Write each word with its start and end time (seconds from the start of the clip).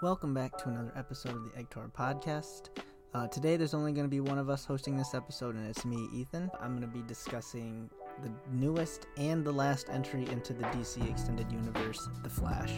Welcome 0.00 0.32
back 0.32 0.56
to 0.58 0.68
another 0.68 0.92
episode 0.94 1.34
of 1.34 1.42
the 1.50 1.58
Egg 1.58 1.70
Tour 1.70 1.90
podcast. 1.92 2.68
Uh, 3.14 3.26
today, 3.26 3.56
there's 3.56 3.74
only 3.74 3.90
going 3.90 4.04
to 4.04 4.08
be 4.10 4.20
one 4.20 4.38
of 4.38 4.48
us 4.48 4.64
hosting 4.64 4.96
this 4.96 5.12
episode, 5.12 5.56
and 5.56 5.68
it's 5.68 5.84
me, 5.84 6.08
Ethan. 6.14 6.52
I'm 6.60 6.78
going 6.78 6.88
to 6.88 6.98
be 6.98 7.02
discussing 7.08 7.90
the 8.22 8.30
newest 8.52 9.08
and 9.16 9.44
the 9.44 9.50
last 9.50 9.88
entry 9.90 10.24
into 10.30 10.52
the 10.52 10.62
DC 10.66 11.10
Extended 11.10 11.50
Universe, 11.50 12.08
The 12.22 12.28
Flash, 12.28 12.72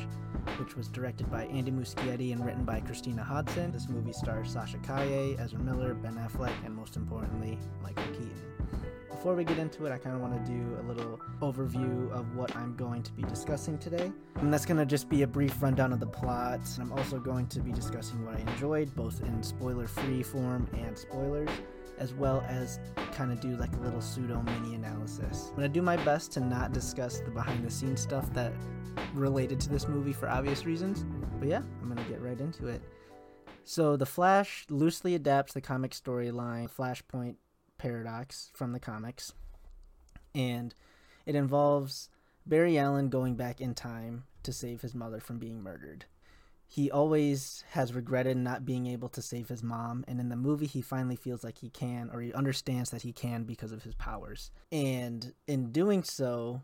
which 0.59 0.77
was 0.77 0.88
directed 0.88 1.30
by 1.30 1.45
Andy 1.45 1.71
Muschietti 1.71 2.33
and 2.33 2.42
written 2.42 2.64
by 2.64 2.80
Christina 2.80 3.22
Hodson. 3.22 3.71
This 3.71 3.90
movie 3.90 4.14
stars 4.14 4.50
Sasha 4.50 4.78
Calle, 4.78 5.37
Ezra 5.38 5.58
Miller, 5.58 5.92
Ben 5.92 6.14
Affleck, 6.14 6.54
and 6.64 6.74
most 6.74 6.96
importantly, 6.96 7.58
Michael 7.82 8.10
Keaton. 8.14 8.90
Before 9.21 9.34
we 9.34 9.44
get 9.44 9.58
into 9.58 9.84
it, 9.84 9.92
I 9.92 9.98
kind 9.98 10.16
of 10.16 10.22
want 10.22 10.32
to 10.32 10.50
do 10.50 10.78
a 10.80 10.82
little 10.82 11.20
overview 11.42 12.10
of 12.10 12.34
what 12.34 12.56
I'm 12.56 12.74
going 12.74 13.02
to 13.02 13.12
be 13.12 13.22
discussing 13.22 13.76
today. 13.76 14.10
And 14.37 14.50
that's 14.50 14.64
going 14.64 14.78
to 14.78 14.87
just 14.87 15.10
be 15.10 15.24
a 15.24 15.26
brief 15.26 15.60
rundown 15.62 15.92
of 15.92 16.00
the 16.00 16.06
plot. 16.06 16.60
And 16.78 16.84
I'm 16.84 16.98
also 16.98 17.19
going 17.19 17.46
to 17.48 17.60
be 17.60 17.70
discussing 17.70 18.24
what 18.24 18.37
I 18.37 18.38
enjoyed, 18.38 18.97
both 18.97 19.20
in 19.20 19.42
spoiler 19.42 19.87
free 19.87 20.23
form 20.23 20.66
and 20.73 20.97
spoilers, 20.97 21.51
as 21.98 22.14
well 22.14 22.42
as 22.48 22.80
kind 23.12 23.30
of 23.30 23.41
do 23.41 23.56
like 23.56 23.70
a 23.75 23.80
little 23.80 24.01
pseudo 24.01 24.41
mini 24.41 24.75
analysis. 24.75 25.52
I'm 25.55 25.61
to 25.64 25.69
do 25.69 25.83
my 25.83 25.98
best 25.98 26.33
to 26.33 26.41
not 26.41 26.73
discuss 26.73 27.20
the 27.20 27.30
behind 27.30 27.62
the 27.62 27.70
scenes 27.70 28.00
stuff 28.00 28.33
that 28.33 28.55
related 29.12 29.61
to 29.61 29.69
this 29.69 29.87
movie 29.87 30.14
for 30.14 30.30
obvious 30.30 30.64
reasons. 30.64 31.05
But 31.39 31.48
yeah, 31.48 31.61
I'm 31.83 31.95
to 31.95 32.02
get 32.05 32.23
right 32.23 32.41
into 32.41 32.69
it. 32.69 32.80
So, 33.64 33.98
The 33.98 34.06
Flash 34.06 34.64
loosely 34.70 35.14
adapts 35.14 35.52
the 35.52 35.61
comic 35.61 35.91
storyline 35.91 36.70
Flashpoint 36.75 37.34
paradox 37.80 38.51
from 38.52 38.73
the 38.73 38.79
comics. 38.79 39.33
And 40.34 40.75
it 41.25 41.34
involves 41.34 42.11
Barry 42.45 42.79
Allen 42.79 43.09
going 43.09 43.37
back 43.37 43.61
in 43.61 43.75
time 43.75 44.25
to 44.43 44.53
save 44.53 44.83
his 44.83 44.95
mother 44.95 45.19
from 45.19 45.39
being 45.39 45.62
murdered. 45.62 46.05
He 46.69 46.91
always 46.91 47.65
has 47.70 47.95
regretted 47.95 48.37
not 48.37 48.65
being 48.65 48.87
able 48.87 49.09
to 49.09 49.23
save 49.23 49.48
his 49.48 49.62
mom, 49.62 50.05
and 50.06 50.20
in 50.20 50.29
the 50.29 50.36
movie, 50.36 50.67
he 50.67 50.83
finally 50.83 51.17
feels 51.17 51.42
like 51.42 51.58
he 51.58 51.69
can, 51.69 52.11
or 52.12 52.20
he 52.20 52.33
understands 52.33 52.91
that 52.91 53.03
he 53.03 53.12
can 53.12 53.42
because 53.42 53.73
of 53.73 53.83
his 53.83 53.95
powers. 53.95 54.53
And 54.70 55.33
in 55.48 55.73
doing 55.73 56.05
so, 56.05 56.62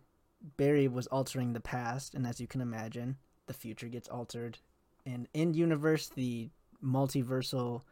Barry 0.57 0.87
was 0.87 1.09
altering 1.09 1.55
the 1.55 1.61
past, 1.61 2.15
and 2.15 2.25
as 2.25 2.41
you 2.41 2.47
can 2.47 2.61
imagine, 2.61 3.17
the 3.47 3.55
future 3.55 3.89
gets 3.89 4.09
altered. 4.09 4.59
And 5.05 5.27
in 5.35 5.55
universe, 5.55 6.09
the 6.09 6.51
multiversal, 6.85 7.83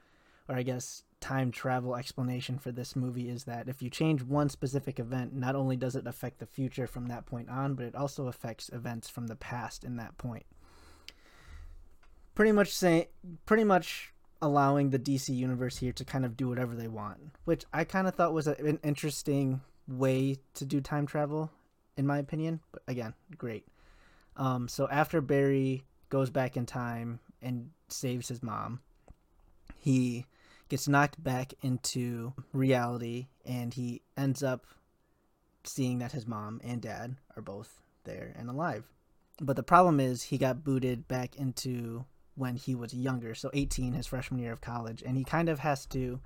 or 0.48 0.55
I 0.55 0.62
guess 0.62 1.02
time 1.25 1.50
travel 1.50 1.97
explanation 1.97 2.58
for 2.58 2.70
this 2.70 2.94
movie 2.94 3.30
is 3.30 3.44
that 3.44 3.67
if 3.67 3.80
you 3.80 3.89
change 3.89 4.22
one 4.22 4.50
specific 4.50 4.98
event, 4.98 5.33
not 5.34 5.56
only 5.56 5.75
does 5.75 5.97
it 5.97 6.06
affect 6.06 6.39
the 6.39 6.44
future 6.44 6.86
from 6.86 7.06
that 7.06 7.25
point 7.25 7.48
on, 7.48 7.72
but 7.75 7.86
it 7.86 7.94
also 7.94 8.27
affects 8.27 8.69
events 8.75 9.08
from 9.08 9.27
the 9.27 9.34
past 9.34 9.84
in 9.84 9.97
that 9.97 10.19
point. 10.19 10.45
Pretty 12.34 12.52
much 12.52 12.75
say 12.75 13.08
pretty 13.47 13.64
much 13.64 14.12
allowing 14.42 14.91
the 14.91 14.98
DC 14.98 15.34
universe 15.34 15.78
here 15.78 15.92
to 15.92 16.05
kind 16.05 16.27
of 16.27 16.36
do 16.36 16.47
whatever 16.47 16.75
they 16.75 16.89
want, 16.89 17.19
which 17.47 17.64
I 17.72 17.84
kind 17.84 18.06
of 18.06 18.14
thought 18.14 18.34
was 18.34 18.47
an 18.47 18.78
interesting 18.84 19.62
way 19.89 20.36
to 20.52 20.67
do 20.67 20.83
time 20.83 21.06
travel 21.06 21.50
in 21.97 22.06
my 22.06 22.19
opinion, 22.19 22.61
but 22.70 22.83
again, 22.86 23.14
great. 23.39 23.67
Um, 24.36 24.69
so 24.69 24.86
after 24.91 25.22
Barry 25.22 25.84
goes 26.11 26.28
back 26.28 26.58
in 26.58 26.67
time 26.67 27.20
and 27.41 27.70
saves 27.89 28.28
his 28.28 28.42
mom, 28.42 28.80
he 29.78 30.27
gets 30.69 30.89
knocked 30.89 31.23
back 31.23 31.53
into 31.62 32.33
reality 32.53 33.29
and 33.45 33.75
he 33.75 34.03
ends 34.17 34.43
up 34.43 34.67
seeing 35.65 35.98
that 35.98 36.12
his 36.12 36.27
mom 36.27 36.61
and 36.65 36.81
dad 36.81 37.17
are 37.37 37.43
both 37.43 37.81
there 38.05 38.34
and 38.37 38.48
alive. 38.48 38.85
But 39.41 39.57
the 39.57 39.62
problem 39.62 40.01
is 40.01 40.23
he 40.23 40.39
got 40.39 40.65
booted 40.65 41.09
back 41.09 41.37
into 41.37 42.05
when 42.37 42.57
he 42.57 42.75
was 42.75 42.92
younger, 42.92 43.35
so 43.35 43.51
18, 43.53 43.92
his 43.92 44.07
freshman 44.07 44.41
year 44.41 44.53
of 44.53 44.61
college, 44.61 45.03
and 45.05 45.17
he 45.17 45.25
kind 45.25 45.48
of 45.48 45.61
has 45.61 45.87
to 45.87 46.20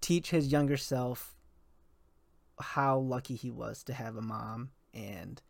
teach 0.00 0.30
his 0.30 0.52
younger 0.52 0.76
self 0.76 1.34
how 2.60 2.98
lucky 2.98 3.34
he 3.34 3.50
was 3.50 3.82
to 3.82 3.92
have 3.92 4.16
a 4.16 4.22
mom 4.22 4.70
and 4.92 5.42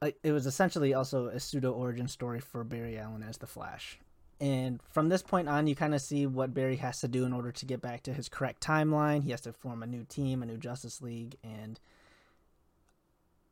uh, 0.00 0.10
it 0.22 0.32
was 0.32 0.46
essentially 0.46 0.94
also 0.94 1.26
a 1.26 1.38
pseudo 1.38 1.70
origin 1.72 2.08
story 2.08 2.40
for 2.40 2.64
Barry 2.64 2.98
Allen 2.98 3.22
as 3.22 3.38
the 3.38 3.46
Flash. 3.46 4.00
And 4.42 4.80
from 4.90 5.08
this 5.08 5.22
point 5.22 5.48
on, 5.48 5.68
you 5.68 5.76
kind 5.76 5.94
of 5.94 6.00
see 6.02 6.26
what 6.26 6.52
Barry 6.52 6.74
has 6.76 6.98
to 7.02 7.08
do 7.08 7.24
in 7.24 7.32
order 7.32 7.52
to 7.52 7.64
get 7.64 7.80
back 7.80 8.02
to 8.02 8.12
his 8.12 8.28
correct 8.28 8.60
timeline. 8.60 9.22
He 9.22 9.30
has 9.30 9.42
to 9.42 9.52
form 9.52 9.84
a 9.84 9.86
new 9.86 10.02
team, 10.02 10.42
a 10.42 10.46
new 10.46 10.56
Justice 10.56 11.00
League, 11.00 11.36
and 11.44 11.78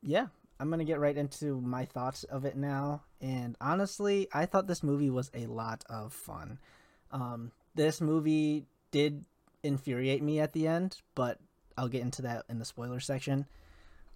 yeah, 0.01 0.27
I'm 0.59 0.69
gonna 0.69 0.83
get 0.83 0.99
right 0.99 1.15
into 1.15 1.61
my 1.61 1.85
thoughts 1.85 2.25
of 2.25 2.43
it 2.43 2.57
now. 2.57 3.03
And 3.21 3.55
honestly, 3.61 4.27
I 4.33 4.45
thought 4.45 4.67
this 4.67 4.83
movie 4.83 5.09
was 5.09 5.31
a 5.33 5.45
lot 5.45 5.85
of 5.89 6.11
fun. 6.11 6.59
Um, 7.09 7.53
this 7.73 8.01
movie 8.01 8.65
did 8.91 9.23
infuriate 9.63 10.21
me 10.21 10.41
at 10.41 10.51
the 10.51 10.67
end, 10.67 10.97
but 11.15 11.39
I'll 11.77 11.87
get 11.87 12.01
into 12.01 12.21
that 12.23 12.43
in 12.49 12.59
the 12.59 12.65
spoiler 12.65 12.99
section. 12.99 13.45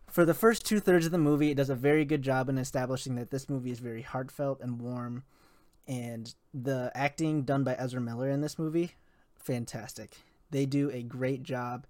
For 0.10 0.26
the 0.26 0.34
first 0.34 0.66
two 0.66 0.82
thirds 0.82 1.06
of 1.06 1.14
the 1.14 1.18
movie, 1.18 1.52
it 1.52 1.58
does 1.58 1.70
a 1.70 1.76
very 1.76 2.04
good 2.04 2.22
job 2.22 2.50
in 2.50 2.58
establishing 2.58 3.16
that 3.16 3.32
this 3.32 3.50
movie 3.50 3.72
is 3.72 3.80
very 3.80 4.02
heartfelt 4.02 4.60
and 4.60 4.82
warm 4.82 5.24
and 5.88 6.34
the 6.54 6.92
acting 6.96 7.44
done 7.44 7.64
by 7.64 7.76
Ezra 7.76 8.02
Miller 8.02 8.30
in 8.30 8.42
this 8.42 8.58
movie, 8.58 8.92
fantastic. 9.36 10.18
They 10.52 10.66
do 10.66 10.90
a 10.92 11.04
great 11.04 11.44
job 11.44 11.86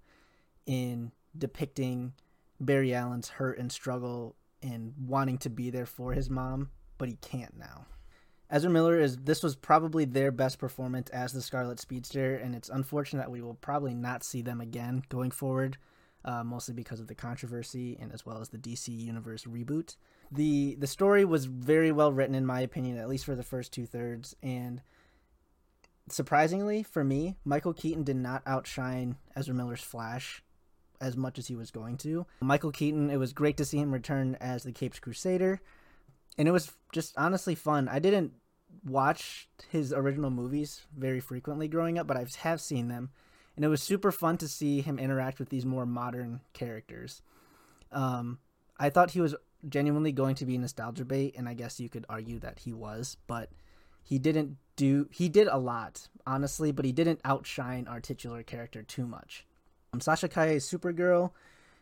in 0.66 1.12
depicting 1.36 2.12
Barry 2.60 2.94
Allen's 2.94 3.28
hurt 3.28 3.58
and 3.58 3.70
struggle 3.70 4.36
and 4.62 4.94
wanting 4.98 5.38
to 5.38 5.50
be 5.50 5.70
there 5.70 5.86
for 5.86 6.12
his 6.12 6.30
mom, 6.30 6.70
but 6.98 7.08
he 7.08 7.16
can't 7.16 7.56
now. 7.58 7.86
Ezra 8.48 8.70
Miller 8.70 8.98
is 8.98 9.16
this 9.16 9.42
was 9.42 9.56
probably 9.56 10.04
their 10.04 10.30
best 10.30 10.58
performance 10.58 11.10
as 11.10 11.32
the 11.32 11.42
Scarlet 11.42 11.80
Speedster, 11.80 12.36
and 12.36 12.54
it's 12.54 12.68
unfortunate 12.68 13.22
that 13.22 13.30
we 13.30 13.42
will 13.42 13.54
probably 13.54 13.94
not 13.94 14.22
see 14.22 14.40
them 14.40 14.60
again 14.60 15.02
going 15.08 15.32
forward, 15.32 15.78
uh, 16.24 16.44
mostly 16.44 16.72
because 16.72 17.00
of 17.00 17.08
the 17.08 17.14
controversy 17.14 17.98
and 18.00 18.12
as 18.12 18.24
well 18.24 18.40
as 18.40 18.48
the 18.48 18.58
DC 18.58 18.88
Universe 18.88 19.44
reboot 19.44 19.96
the 20.30 20.76
the 20.76 20.86
story 20.86 21.24
was 21.24 21.46
very 21.46 21.92
well 21.92 22.12
written 22.12 22.34
in 22.34 22.46
my 22.46 22.60
opinion 22.60 22.98
at 22.98 23.08
least 23.08 23.24
for 23.24 23.34
the 23.34 23.42
first 23.42 23.72
two 23.72 23.86
thirds. 23.86 24.34
And 24.42 24.82
surprisingly 26.08 26.84
for 26.84 27.02
me 27.02 27.34
michael 27.44 27.72
keaton 27.72 28.04
did 28.04 28.14
not 28.14 28.40
outshine 28.46 29.16
ezra 29.34 29.52
miller's 29.52 29.82
flash 29.82 30.40
as 31.00 31.16
much 31.16 31.38
as 31.38 31.46
he 31.48 31.56
was 31.56 31.70
going 31.70 31.96
to. 31.98 32.26
Michael 32.40 32.72
keaton 32.72 33.10
it 33.10 33.16
was 33.16 33.32
great 33.32 33.56
to 33.56 33.64
see 33.64 33.78
him 33.78 33.92
return 33.92 34.36
as 34.40 34.62
the 34.62 34.72
capes 34.72 34.98
crusader. 34.98 35.60
And 36.38 36.48
it 36.48 36.52
was 36.52 36.72
just 36.92 37.14
honestly 37.16 37.54
fun. 37.54 37.88
I 37.88 37.98
didn't 37.98 38.32
watch 38.84 39.48
his 39.70 39.92
original 39.92 40.30
movies 40.30 40.82
very 40.96 41.20
frequently 41.20 41.66
growing 41.66 41.98
up 41.98 42.06
but 42.06 42.16
i 42.16 42.24
have 42.38 42.60
seen 42.60 42.88
them. 42.88 43.10
And 43.54 43.64
it 43.64 43.68
was 43.68 43.82
super 43.82 44.12
fun 44.12 44.36
to 44.38 44.48
see 44.48 44.82
him 44.82 44.98
interact 44.98 45.38
with 45.38 45.48
these 45.48 45.64
more 45.64 45.86
modern 45.86 46.40
characters. 46.52 47.22
Um, 47.92 48.38
i 48.78 48.90
thought 48.90 49.12
he 49.12 49.20
was 49.20 49.34
genuinely 49.68 50.12
going 50.12 50.34
to 50.36 50.46
be 50.46 50.58
nostalgia 50.58 51.04
bait, 51.04 51.34
and 51.36 51.48
I 51.48 51.54
guess 51.54 51.80
you 51.80 51.88
could 51.88 52.06
argue 52.08 52.38
that 52.40 52.60
he 52.60 52.72
was, 52.72 53.16
but 53.26 53.50
he 54.02 54.18
didn't 54.18 54.56
do 54.76 55.08
he 55.10 55.28
did 55.28 55.48
a 55.48 55.58
lot 55.58 56.08
honestly, 56.26 56.72
but 56.72 56.84
he 56.84 56.92
didn't 56.92 57.20
outshine 57.24 57.86
our 57.88 58.00
titular 58.00 58.42
character 58.42 58.82
too 58.82 59.06
much. 59.06 59.46
Um, 59.92 60.00
Sasha 60.00 60.28
Calle's 60.28 60.68
Supergirl, 60.68 61.30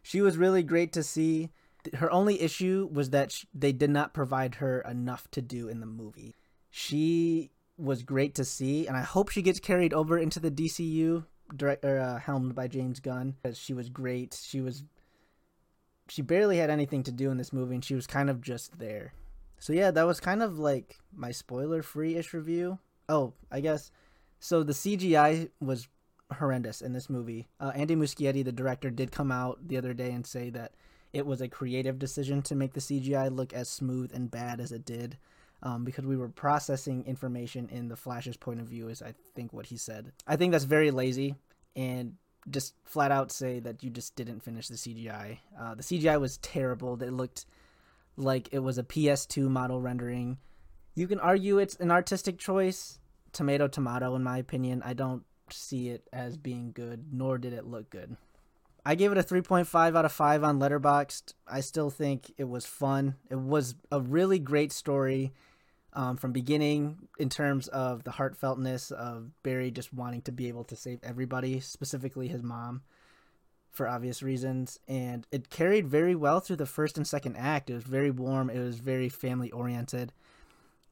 she 0.02 0.20
was 0.20 0.36
really 0.36 0.62
great 0.62 0.92
to 0.92 1.02
see. 1.02 1.50
Her 1.94 2.10
only 2.10 2.40
issue 2.40 2.88
was 2.92 3.10
that 3.10 3.32
she, 3.32 3.46
they 3.54 3.72
did 3.72 3.90
not 3.90 4.14
provide 4.14 4.56
her 4.56 4.80
enough 4.82 5.30
to 5.32 5.42
do 5.42 5.68
in 5.68 5.80
the 5.80 5.86
movie. 5.86 6.34
She 6.70 7.50
was 7.76 8.02
great 8.02 8.34
to 8.36 8.44
see, 8.44 8.86
and 8.86 8.96
I 8.96 9.02
hope 9.02 9.28
she 9.28 9.42
gets 9.42 9.60
carried 9.60 9.92
over 9.92 10.16
into 10.16 10.40
the 10.40 10.50
DCU, 10.50 11.24
direct, 11.54 11.84
or, 11.84 11.98
uh, 11.98 12.18
helmed 12.18 12.54
by 12.54 12.68
James 12.68 13.00
Gunn, 13.00 13.34
because 13.42 13.58
she 13.58 13.74
was 13.74 13.88
great. 13.88 14.40
She 14.40 14.60
was 14.60 14.84
she 16.08 16.22
barely 16.22 16.58
had 16.58 16.70
anything 16.70 17.02
to 17.04 17.12
do 17.12 17.30
in 17.30 17.36
this 17.36 17.52
movie 17.52 17.74
and 17.74 17.84
she 17.84 17.94
was 17.94 18.06
kind 18.06 18.28
of 18.28 18.40
just 18.40 18.78
there. 18.78 19.12
So 19.58 19.72
yeah, 19.72 19.90
that 19.90 20.06
was 20.06 20.20
kind 20.20 20.42
of 20.42 20.58
like 20.58 20.98
my 21.14 21.32
spoiler 21.32 21.82
free 21.82 22.16
ish 22.16 22.34
review. 22.34 22.78
Oh, 23.08 23.32
I 23.50 23.60
guess 23.60 23.90
so 24.44 24.62
the 24.62 24.74
CGI 24.74 25.48
was 25.60 25.88
horrendous 26.30 26.82
in 26.82 26.92
this 26.92 27.08
movie. 27.08 27.48
Uh, 27.58 27.72
Andy 27.74 27.96
Muschietti, 27.96 28.44
the 28.44 28.52
director, 28.52 28.90
did 28.90 29.10
come 29.10 29.32
out 29.32 29.66
the 29.66 29.78
other 29.78 29.94
day 29.94 30.10
and 30.10 30.26
say 30.26 30.50
that 30.50 30.72
it 31.14 31.24
was 31.24 31.40
a 31.40 31.48
creative 31.48 31.98
decision 31.98 32.42
to 32.42 32.54
make 32.54 32.74
the 32.74 32.80
CGI 32.80 33.34
look 33.34 33.54
as 33.54 33.70
smooth 33.70 34.10
and 34.12 34.30
bad 34.30 34.60
as 34.60 34.70
it 34.70 34.84
did. 34.84 35.16
Um, 35.62 35.82
because 35.82 36.04
we 36.04 36.18
were 36.18 36.28
processing 36.28 37.06
information 37.06 37.70
in 37.70 37.88
the 37.88 37.96
Flash's 37.96 38.36
point 38.36 38.60
of 38.60 38.66
view, 38.66 38.88
is 38.88 39.00
I 39.00 39.14
think 39.34 39.54
what 39.54 39.64
he 39.64 39.78
said. 39.78 40.12
I 40.26 40.36
think 40.36 40.52
that's 40.52 40.64
very 40.64 40.90
lazy, 40.90 41.36
and 41.74 42.16
just 42.50 42.74
flat 42.84 43.10
out 43.10 43.32
say 43.32 43.60
that 43.60 43.82
you 43.82 43.90
just 43.90 44.16
didn't 44.16 44.40
finish 44.40 44.68
the 44.68 44.74
CGI. 44.74 45.38
Uh, 45.58 45.74
the 45.74 45.82
CGI 45.82 46.20
was 46.20 46.38
terrible. 46.38 47.00
It 47.02 47.12
looked 47.12 47.46
like 48.16 48.48
it 48.52 48.60
was 48.60 48.78
a 48.78 48.82
PS2 48.82 49.48
model 49.48 49.80
rendering. 49.80 50.38
You 50.94 51.08
can 51.08 51.18
argue 51.18 51.58
it's 51.58 51.76
an 51.76 51.90
artistic 51.90 52.38
choice, 52.38 52.98
tomato 53.32 53.66
tomato 53.66 54.14
in 54.14 54.22
my 54.22 54.38
opinion. 54.38 54.82
I 54.84 54.92
don't 54.92 55.24
see 55.50 55.88
it 55.88 56.06
as 56.12 56.36
being 56.36 56.72
good, 56.72 57.06
nor 57.12 57.38
did 57.38 57.52
it 57.52 57.66
look 57.66 57.90
good. 57.90 58.16
I 58.86 58.94
gave 58.94 59.12
it 59.12 59.18
a 59.18 59.22
3.5 59.22 59.96
out 59.96 60.04
of 60.04 60.12
5 60.12 60.44
on 60.44 60.58
Letterboxd. 60.58 61.32
I 61.48 61.60
still 61.60 61.88
think 61.88 62.32
it 62.36 62.44
was 62.44 62.66
fun. 62.66 63.14
It 63.30 63.38
was 63.38 63.74
a 63.90 64.00
really 64.00 64.38
great 64.38 64.72
story. 64.72 65.32
Um, 65.94 66.16
from 66.16 66.32
beginning 66.32 67.08
in 67.18 67.28
terms 67.28 67.68
of 67.68 68.04
the 68.04 68.10
heartfeltness 68.10 68.90
of 68.92 69.30
Barry 69.42 69.70
just 69.70 69.94
wanting 69.94 70.22
to 70.22 70.32
be 70.32 70.48
able 70.48 70.64
to 70.64 70.76
save 70.76 70.98
everybody, 71.02 71.60
specifically 71.60 72.28
his 72.28 72.42
mom, 72.42 72.82
for 73.70 73.88
obvious 73.88 74.22
reasons. 74.22 74.78
And 74.88 75.26
it 75.30 75.50
carried 75.50 75.86
very 75.86 76.14
well 76.14 76.40
through 76.40 76.56
the 76.56 76.66
first 76.66 76.96
and 76.96 77.06
second 77.06 77.36
act. 77.36 77.70
It 77.70 77.74
was 77.74 77.84
very 77.84 78.10
warm. 78.10 78.50
It 78.50 78.58
was 78.58 78.78
very 78.78 79.08
family 79.08 79.50
oriented. 79.52 80.12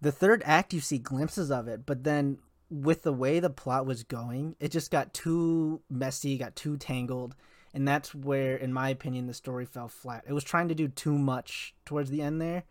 The 0.01 0.13
third 0.13 0.43
act, 0.45 0.73
you 0.73 0.81
see 0.81 0.99
glimpses 0.99 1.51
of 1.51 1.69
it, 1.69 1.85
but 1.87 2.05
then 2.05 2.39
with 2.71 3.03
the 3.03 3.13
way 3.13 3.39
the 3.39 3.51
plot 3.51 3.87
was 3.87 4.03
going, 4.05 4.57
it 4.59 4.71
just 4.71 4.91
got 4.91 5.13
too 5.13 5.81
messy, 5.91 6.39
got 6.39 6.57
too 6.57 6.77
tangled. 6.77 7.35
And 7.75 7.87
that's 7.89 8.15
where, 8.15 8.57
in 8.57 8.73
my 8.73 8.91
opinion, 8.91 9.27
the 9.27 9.35
story 9.35 9.65
fell 9.65 9.89
flat. 9.89 10.25
It 10.27 10.33
was 10.33 10.45
trying 10.45 10.69
to 10.69 10.75
do 10.75 10.89
too 10.89 11.17
much 11.17 11.75
towards 11.85 12.11
the 12.11 12.23
end 12.23 12.41
there 12.41 12.65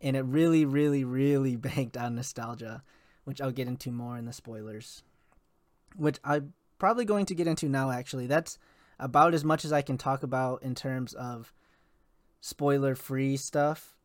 and 0.00 0.16
it 0.16 0.24
really, 0.24 0.64
really, 0.64 1.04
really 1.04 1.56
banked 1.56 1.96
on 1.96 2.14
nostalgia, 2.14 2.82
which 3.24 3.40
I'll 3.40 3.50
get 3.50 3.68
into 3.68 3.90
more 3.90 4.16
in 4.16 4.26
the 4.26 4.32
spoilers. 4.32 5.02
Which 5.96 6.18
I'm 6.24 6.52
probably 6.78 7.04
going 7.04 7.26
to 7.26 7.34
get 7.34 7.46
into 7.46 7.68
now, 7.68 7.90
actually. 7.90 8.26
That's 8.26 8.58
about 8.98 9.34
as 9.34 9.44
much 9.44 9.64
as 9.64 9.72
I 9.72 9.82
can 9.82 9.98
talk 9.98 10.22
about 10.22 10.62
in 10.62 10.74
terms 10.74 11.14
of 11.14 11.52
spoiler 12.40 12.94
free 12.94 13.36
stuff 13.36 13.96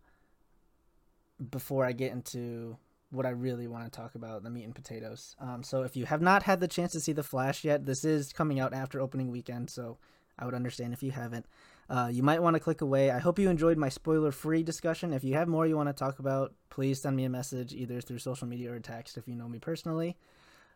before 1.51 1.85
I 1.85 1.91
get 1.91 2.11
into 2.11 2.77
what 3.11 3.25
I 3.25 3.29
really 3.29 3.67
want 3.67 3.85
to 3.85 3.91
talk 3.91 4.15
about 4.15 4.43
the 4.43 4.49
meat 4.49 4.63
and 4.63 4.75
potatoes. 4.75 5.35
Um, 5.39 5.63
so 5.63 5.83
if 5.83 5.95
you 5.95 6.05
have 6.05 6.21
not 6.21 6.43
had 6.43 6.59
the 6.59 6.67
chance 6.67 6.91
to 6.93 6.99
see 6.99 7.13
The 7.13 7.23
Flash 7.23 7.63
yet, 7.63 7.85
this 7.85 8.03
is 8.03 8.33
coming 8.33 8.59
out 8.59 8.73
after 8.73 8.99
opening 8.99 9.31
weekend, 9.31 9.69
so 9.69 9.97
I 10.37 10.45
would 10.45 10.53
understand 10.53 10.93
if 10.93 11.03
you 11.03 11.11
haven't. 11.11 11.45
Uh, 11.89 12.09
you 12.11 12.23
might 12.23 12.41
want 12.41 12.55
to 12.55 12.59
click 12.59 12.81
away. 12.81 13.11
I 13.11 13.19
hope 13.19 13.37
you 13.37 13.49
enjoyed 13.49 13.77
my 13.77 13.89
spoiler 13.89 14.31
free 14.31 14.63
discussion. 14.63 15.13
If 15.13 15.23
you 15.23 15.35
have 15.35 15.47
more 15.47 15.67
you 15.67 15.75
want 15.75 15.89
to 15.89 15.93
talk 15.93 16.19
about, 16.19 16.53
please 16.69 17.01
send 17.01 17.15
me 17.15 17.25
a 17.25 17.29
message 17.29 17.73
either 17.73 18.01
through 18.01 18.19
social 18.19 18.47
media 18.47 18.71
or 18.71 18.79
text 18.79 19.17
if 19.17 19.27
you 19.27 19.35
know 19.35 19.47
me 19.47 19.59
personally. 19.59 20.17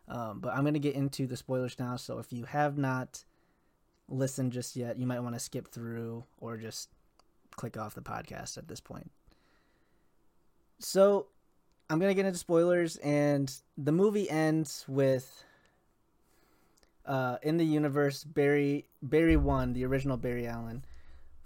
Um, 0.06 0.40
but 0.40 0.54
I'm 0.54 0.62
going 0.62 0.74
to 0.74 0.80
get 0.80 0.94
into 0.94 1.26
the 1.26 1.36
spoilers 1.36 1.78
now. 1.78 1.96
So 1.96 2.18
if 2.18 2.32
you 2.32 2.44
have 2.44 2.78
not 2.78 3.24
listened 4.08 4.52
just 4.52 4.76
yet, 4.76 4.98
you 4.98 5.06
might 5.06 5.20
want 5.20 5.34
to 5.34 5.40
skip 5.40 5.68
through 5.68 6.24
or 6.38 6.56
just 6.56 6.88
click 7.56 7.76
off 7.76 7.94
the 7.94 8.02
podcast 8.02 8.56
at 8.56 8.68
this 8.68 8.80
point. 8.80 9.10
So 10.78 11.26
I'm 11.88 11.98
going 11.98 12.10
to 12.10 12.14
get 12.14 12.26
into 12.26 12.38
spoilers, 12.38 12.96
and 12.98 13.52
the 13.76 13.92
movie 13.92 14.30
ends 14.30 14.84
with 14.88 15.44
uh, 17.04 17.36
in 17.42 17.56
the 17.56 17.64
universe, 17.64 18.24
Barry 18.24 18.86
Barry 19.02 19.36
one, 19.36 19.72
the 19.72 19.84
original 19.84 20.16
Barry 20.16 20.46
Allen, 20.46 20.84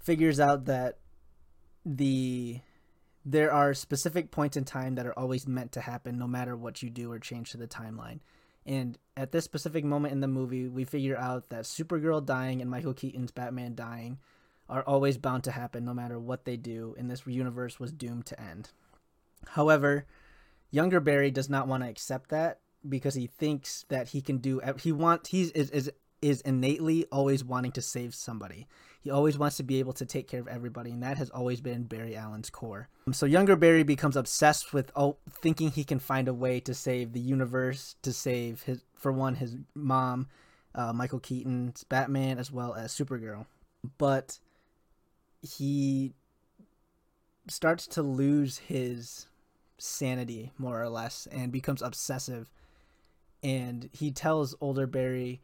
figures 0.05 0.39
out 0.39 0.65
that 0.65 0.99
the 1.83 2.61
there 3.25 3.51
are 3.51 3.73
specific 3.73 4.29
points 4.29 4.55
in 4.55 4.63
time 4.63 4.95
that 4.95 5.07
are 5.07 5.17
always 5.17 5.47
meant 5.47 5.71
to 5.71 5.81
happen 5.81 6.19
no 6.19 6.27
matter 6.27 6.55
what 6.55 6.83
you 6.83 6.91
do 6.91 7.11
or 7.11 7.17
change 7.17 7.49
to 7.51 7.57
the 7.57 7.67
timeline. 7.67 8.19
And 8.67 8.97
at 9.17 9.31
this 9.31 9.45
specific 9.45 9.83
moment 9.83 10.13
in 10.13 10.19
the 10.19 10.27
movie, 10.27 10.67
we 10.67 10.85
figure 10.85 11.17
out 11.17 11.49
that 11.49 11.63
Supergirl 11.63 12.23
dying 12.23 12.61
and 12.61 12.69
Michael 12.69 12.93
Keaton's 12.93 13.31
Batman 13.31 13.73
dying 13.73 14.19
are 14.69 14.83
always 14.83 15.17
bound 15.17 15.43
to 15.45 15.51
happen 15.51 15.85
no 15.85 15.93
matter 15.93 16.19
what 16.19 16.45
they 16.45 16.57
do, 16.57 16.95
and 16.97 17.09
this 17.09 17.25
universe 17.25 17.79
was 17.79 17.91
doomed 17.91 18.27
to 18.27 18.39
end. 18.39 18.69
However, 19.47 20.05
younger 20.71 20.99
Barry 20.99 21.31
does 21.31 21.49
not 21.49 21.67
want 21.67 21.83
to 21.83 21.89
accept 21.89 22.29
that 22.29 22.59
because 22.87 23.15
he 23.15 23.27
thinks 23.27 23.85
that 23.89 24.09
he 24.09 24.21
can 24.21 24.37
do 24.37 24.61
he 24.79 24.91
wants 24.91 25.29
he's 25.29 25.51
is, 25.51 25.69
is 25.71 25.91
is 26.21 26.41
innately 26.41 27.05
always 27.11 27.43
wanting 27.43 27.71
to 27.73 27.81
save 27.81 28.15
somebody. 28.15 28.67
He 29.05 29.11
always 29.11 29.37
wants 29.37 29.57
to 29.57 29.63
be 29.63 29.77
able 29.77 29.93
to 29.93 30.05
take 30.05 30.27
care 30.27 30.39
of 30.39 30.47
everybody, 30.47 30.89
and 30.89 31.03
that 31.03 31.19
has 31.19 31.29
always 31.29 31.61
been 31.61 31.83
Barry 31.83 32.15
Allen's 32.15 32.49
core. 32.49 32.89
So 33.11 33.27
younger 33.27 33.55
Barry 33.55 33.83
becomes 33.83 34.17
obsessed 34.17 34.73
with 34.73 34.91
oh, 34.95 35.17
thinking 35.29 35.69
he 35.69 35.83
can 35.83 35.99
find 35.99 36.27
a 36.27 36.33
way 36.33 36.59
to 36.61 36.73
save 36.73 37.13
the 37.13 37.19
universe, 37.19 37.95
to 38.01 38.11
save 38.11 38.63
his 38.63 38.81
for 38.95 39.11
one 39.11 39.35
his 39.35 39.57
mom, 39.75 40.27
uh, 40.73 40.91
Michael 40.91 41.19
Keaton's 41.19 41.83
Batman, 41.83 42.39
as 42.39 42.51
well 42.51 42.73
as 42.73 42.91
Supergirl. 42.91 43.45
But 43.99 44.39
he 45.43 46.15
starts 47.47 47.85
to 47.85 48.01
lose 48.01 48.57
his 48.57 49.27
sanity 49.77 50.51
more 50.57 50.81
or 50.81 50.89
less 50.89 51.27
and 51.31 51.51
becomes 51.51 51.83
obsessive 51.83 52.49
and 53.45 53.91
he 53.93 54.09
tells 54.09 54.55
older 54.59 54.87
Barry 54.87 55.39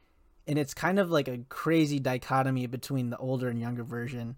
and 0.48 0.58
it's 0.58 0.74
kind 0.74 1.00
of 1.00 1.10
like 1.12 1.28
a 1.28 1.40
crazy 1.50 2.00
dichotomy 2.00 2.68
between 2.68 3.10
the 3.10 3.18
older 3.18 3.48
and 3.48 3.60
younger 3.60 3.84
version. 3.84 4.38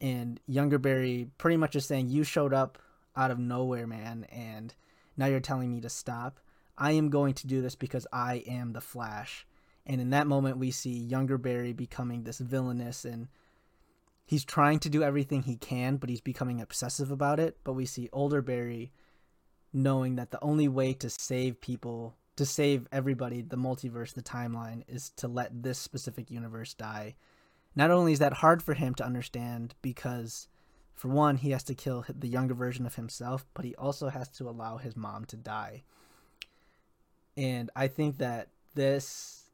And 0.00 0.40
younger 0.46 0.78
Barry 0.78 1.28
pretty 1.38 1.56
much 1.56 1.76
is 1.76 1.86
saying, 1.86 2.08
You 2.08 2.24
showed 2.24 2.54
up 2.54 2.78
out 3.16 3.30
of 3.30 3.38
nowhere, 3.38 3.86
man, 3.86 4.26
and 4.30 4.74
now 5.16 5.26
you're 5.26 5.40
telling 5.40 5.72
me 5.72 5.80
to 5.80 5.88
stop. 5.88 6.38
I 6.76 6.92
am 6.92 7.10
going 7.10 7.34
to 7.34 7.46
do 7.46 7.60
this 7.60 7.74
because 7.74 8.06
I 8.12 8.44
am 8.46 8.72
the 8.72 8.80
Flash. 8.80 9.46
And 9.84 10.00
in 10.00 10.10
that 10.10 10.26
moment, 10.26 10.58
we 10.58 10.70
see 10.70 10.90
younger 10.90 11.38
Barry 11.38 11.72
becoming 11.72 12.22
this 12.22 12.38
villainous 12.38 13.04
and 13.04 13.28
he's 14.24 14.44
trying 14.44 14.78
to 14.80 14.90
do 14.90 15.02
everything 15.02 15.42
he 15.42 15.56
can, 15.56 15.96
but 15.96 16.10
he's 16.10 16.20
becoming 16.20 16.60
obsessive 16.60 17.10
about 17.10 17.40
it. 17.40 17.56
But 17.64 17.72
we 17.72 17.86
see 17.86 18.08
older 18.12 18.42
Barry 18.42 18.92
knowing 19.72 20.16
that 20.16 20.30
the 20.30 20.42
only 20.42 20.68
way 20.68 20.92
to 20.94 21.10
save 21.10 21.60
people 21.60 22.14
to 22.38 22.46
save 22.46 22.86
everybody, 22.92 23.42
the 23.42 23.56
multiverse, 23.56 24.14
the 24.14 24.22
timeline, 24.22 24.84
is 24.86 25.10
to 25.16 25.26
let 25.26 25.62
this 25.62 25.78
specific 25.78 26.30
universe 26.30 26.72
die. 26.72 27.16
Not 27.74 27.90
only 27.90 28.12
is 28.12 28.20
that 28.20 28.34
hard 28.34 28.62
for 28.62 28.74
him 28.74 28.94
to 28.94 29.04
understand 29.04 29.74
because, 29.82 30.46
for 30.94 31.08
one, 31.08 31.36
he 31.36 31.50
has 31.50 31.64
to 31.64 31.74
kill 31.74 32.04
the 32.08 32.28
younger 32.28 32.54
version 32.54 32.86
of 32.86 32.94
himself, 32.94 33.44
but 33.54 33.64
he 33.64 33.74
also 33.74 34.08
has 34.08 34.28
to 34.30 34.48
allow 34.48 34.76
his 34.76 34.96
mom 34.96 35.24
to 35.26 35.36
die. 35.36 35.82
And 37.36 37.70
I 37.74 37.88
think 37.88 38.18
that 38.18 38.48
this 38.74 39.50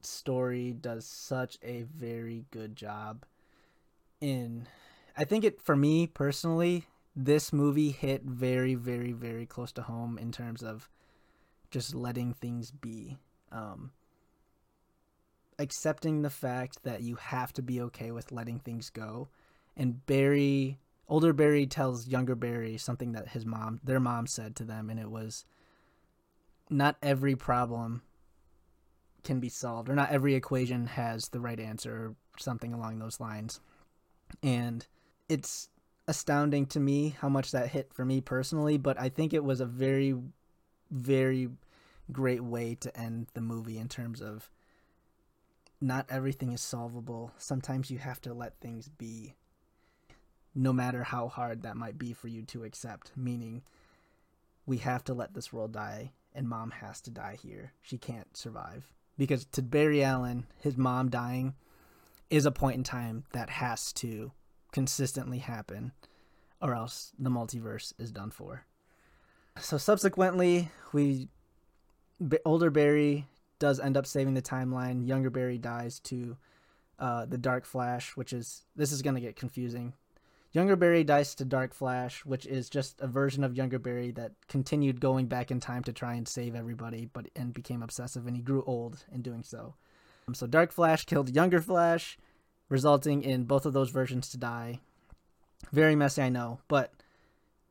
story 0.00 0.72
does 0.72 1.04
such 1.04 1.58
a 1.64 1.82
very 1.82 2.44
good 2.52 2.76
job 2.76 3.24
in. 4.20 4.68
I 5.16 5.24
think 5.24 5.42
it, 5.42 5.60
for 5.60 5.74
me 5.74 6.06
personally, 6.06 6.86
this 7.16 7.52
movie 7.52 7.90
hit 7.90 8.22
very, 8.22 8.76
very, 8.76 9.10
very 9.10 9.46
close 9.46 9.72
to 9.72 9.82
home 9.82 10.16
in 10.16 10.30
terms 10.30 10.62
of 10.62 10.88
just 11.74 11.92
letting 11.92 12.32
things 12.32 12.70
be. 12.70 13.18
Um, 13.50 13.90
accepting 15.58 16.22
the 16.22 16.30
fact 16.30 16.84
that 16.84 17.02
you 17.02 17.16
have 17.16 17.52
to 17.52 17.62
be 17.62 17.80
okay 17.80 18.12
with 18.12 18.30
letting 18.30 18.60
things 18.60 18.90
go. 18.90 19.28
And 19.76 20.06
Barry, 20.06 20.78
older 21.08 21.32
Barry 21.32 21.66
tells 21.66 22.06
younger 22.06 22.36
Barry 22.36 22.78
something 22.78 23.10
that 23.12 23.28
his 23.28 23.44
mom, 23.44 23.80
their 23.82 23.98
mom 23.98 24.28
said 24.28 24.54
to 24.56 24.64
them, 24.64 24.88
and 24.88 25.00
it 25.00 25.10
was 25.10 25.44
not 26.70 26.96
every 27.02 27.34
problem 27.34 28.02
can 29.24 29.40
be 29.40 29.48
solved, 29.48 29.88
or 29.88 29.96
not 29.96 30.10
every 30.10 30.34
equation 30.34 30.86
has 30.86 31.28
the 31.28 31.40
right 31.40 31.58
answer, 31.58 31.92
or 31.92 32.16
something 32.38 32.72
along 32.72 33.00
those 33.00 33.18
lines. 33.18 33.58
And 34.44 34.86
it's 35.28 35.68
astounding 36.06 36.66
to 36.66 36.78
me 36.78 37.16
how 37.20 37.28
much 37.28 37.50
that 37.50 37.70
hit 37.70 37.92
for 37.92 38.04
me 38.04 38.20
personally, 38.20 38.76
but 38.76 39.00
I 39.00 39.08
think 39.08 39.34
it 39.34 39.42
was 39.42 39.60
a 39.60 39.66
very, 39.66 40.14
very 40.90 41.48
great 42.12 42.42
way 42.42 42.74
to 42.76 42.96
end 42.98 43.28
the 43.34 43.40
movie 43.40 43.78
in 43.78 43.88
terms 43.88 44.20
of 44.20 44.50
not 45.80 46.06
everything 46.08 46.52
is 46.52 46.60
solvable. 46.60 47.32
Sometimes 47.36 47.90
you 47.90 47.98
have 47.98 48.20
to 48.22 48.34
let 48.34 48.60
things 48.60 48.88
be, 48.88 49.34
no 50.54 50.72
matter 50.72 51.02
how 51.02 51.28
hard 51.28 51.62
that 51.62 51.76
might 51.76 51.98
be 51.98 52.12
for 52.12 52.28
you 52.28 52.42
to 52.44 52.64
accept. 52.64 53.12
Meaning, 53.16 53.62
we 54.66 54.78
have 54.78 55.04
to 55.04 55.14
let 55.14 55.34
this 55.34 55.52
world 55.52 55.72
die, 55.72 56.12
and 56.34 56.48
mom 56.48 56.70
has 56.70 57.00
to 57.02 57.10
die 57.10 57.36
here. 57.40 57.72
She 57.82 57.98
can't 57.98 58.36
survive. 58.36 58.92
Because 59.18 59.44
to 59.46 59.62
Barry 59.62 60.02
Allen, 60.02 60.46
his 60.60 60.76
mom 60.76 61.10
dying 61.10 61.54
is 62.30 62.46
a 62.46 62.50
point 62.50 62.76
in 62.76 62.82
time 62.82 63.24
that 63.32 63.50
has 63.50 63.92
to 63.94 64.32
consistently 64.72 65.38
happen, 65.38 65.92
or 66.60 66.74
else 66.74 67.12
the 67.18 67.30
multiverse 67.30 67.92
is 67.98 68.10
done 68.10 68.30
for. 68.30 68.64
So, 69.60 69.76
subsequently, 69.78 70.70
we 70.92 71.28
older 72.44 72.70
Barry 72.70 73.26
does 73.58 73.80
end 73.80 73.96
up 73.96 74.06
saving 74.06 74.34
the 74.34 74.42
timeline. 74.42 75.06
Younger 75.06 75.30
Barry 75.30 75.58
dies 75.58 75.98
to 76.00 76.36
uh, 76.98 77.26
the 77.26 77.38
Dark 77.38 77.64
Flash, 77.64 78.16
which 78.16 78.32
is 78.32 78.64
this 78.76 78.92
is 78.92 79.02
gonna 79.02 79.20
get 79.20 79.36
confusing. 79.36 79.94
Younger 80.52 80.76
Barry 80.76 81.02
dies 81.02 81.34
to 81.36 81.44
Dark 81.44 81.74
Flash, 81.74 82.24
which 82.24 82.46
is 82.46 82.70
just 82.70 83.00
a 83.00 83.08
version 83.08 83.42
of 83.42 83.56
Younger 83.56 83.80
Barry 83.80 84.12
that 84.12 84.32
continued 84.48 85.00
going 85.00 85.26
back 85.26 85.50
in 85.50 85.58
time 85.58 85.82
to 85.82 85.92
try 85.92 86.14
and 86.14 86.28
save 86.28 86.54
everybody, 86.54 87.08
but 87.12 87.26
and 87.34 87.52
became 87.52 87.82
obsessive, 87.82 88.26
and 88.26 88.36
he 88.36 88.42
grew 88.42 88.62
old 88.64 89.04
in 89.12 89.20
doing 89.20 89.42
so. 89.42 89.74
Um, 90.28 90.34
so 90.34 90.46
Dark 90.46 90.70
Flash 90.70 91.04
killed 91.06 91.34
Younger 91.34 91.60
Flash, 91.60 92.18
resulting 92.68 93.22
in 93.22 93.44
both 93.44 93.66
of 93.66 93.72
those 93.72 93.90
versions 93.90 94.28
to 94.30 94.36
die. 94.36 94.78
Very 95.72 95.96
messy, 95.96 96.22
I 96.22 96.28
know, 96.28 96.60
but 96.68 96.92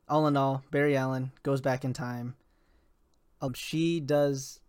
all 0.06 0.26
in 0.26 0.36
all, 0.36 0.62
Barry 0.70 0.94
Allen 0.94 1.32
goes 1.42 1.62
back 1.62 1.84
in 1.84 1.94
time 1.94 2.34
um, 3.44 3.52
she 3.54 4.00
does 4.00 4.60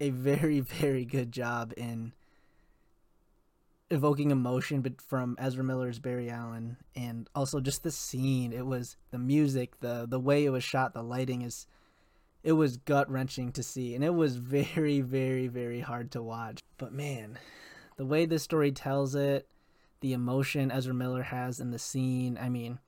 a 0.00 0.10
very 0.10 0.60
very 0.80 1.04
good 1.04 1.32
job 1.32 1.72
in 1.76 2.12
evoking 3.88 4.32
emotion 4.32 4.80
but 4.80 5.00
from 5.00 5.36
Ezra 5.38 5.62
Miller's 5.62 6.00
Barry 6.00 6.28
Allen 6.28 6.76
and 6.96 7.28
also 7.34 7.60
just 7.60 7.82
the 7.82 7.92
scene. 7.92 8.52
It 8.52 8.66
was 8.66 8.96
the 9.10 9.18
music 9.18 9.78
the 9.80 10.06
the 10.08 10.20
way 10.20 10.44
it 10.44 10.50
was 10.50 10.64
shot 10.64 10.92
the 10.92 11.02
lighting 11.02 11.42
is 11.42 11.66
it 12.42 12.52
was 12.52 12.76
gut 12.76 13.10
wrenching 13.10 13.52
to 13.52 13.62
see 13.62 13.94
and 13.94 14.04
it 14.04 14.14
was 14.14 14.36
very 14.36 15.00
very 15.00 15.46
very 15.46 15.80
hard 15.80 16.10
to 16.12 16.22
watch. 16.22 16.62
But 16.78 16.92
man 16.92 17.38
the 17.96 18.06
way 18.06 18.26
this 18.26 18.42
story 18.42 18.72
tells 18.72 19.14
it 19.14 19.48
the 20.00 20.12
emotion 20.12 20.70
Ezra 20.70 20.92
Miller 20.92 21.22
has 21.22 21.60
in 21.60 21.70
the 21.70 21.78
scene 21.78 22.36
I 22.40 22.48
mean 22.48 22.80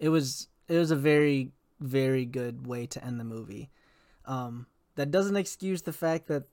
it 0.00 0.08
was 0.08 0.48
it 0.68 0.76
was 0.76 0.90
a 0.90 0.96
very 0.96 1.52
very 1.80 2.24
good 2.24 2.66
way 2.66 2.86
to 2.86 3.04
end 3.04 3.20
the 3.20 3.24
movie. 3.24 3.70
Um 4.24 4.66
that 4.94 5.10
doesn't 5.10 5.36
excuse 5.36 5.82
the 5.82 5.92
fact 5.92 6.26
that 6.28 6.44